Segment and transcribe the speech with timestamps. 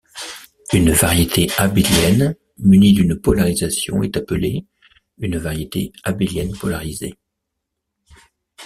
[0.73, 4.65] Une variété abélienne munie d'une polarisation est appelée
[5.19, 7.19] une variété abélienne polarisée.